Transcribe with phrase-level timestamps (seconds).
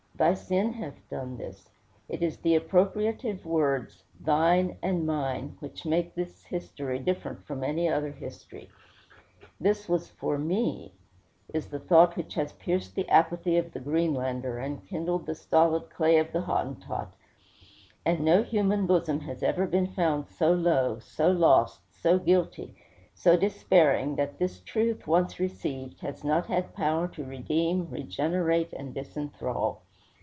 [0.13, 1.67] Thy sin hath done this.
[2.07, 7.89] It is the appropriative words, thine and mine, which make this history different from any
[7.89, 8.69] other history.
[9.59, 10.93] This was for me,
[11.55, 15.89] is the thought which has pierced the apathy of the Greenlander, and kindled the stolid
[15.89, 17.15] clay of the Hottentot;
[18.05, 22.75] and no human bosom has ever been found so low, so lost, so guilty,
[23.15, 28.93] so despairing, that this truth, once received, has not had power to redeem, regenerate, and
[28.93, 29.79] disenthrall.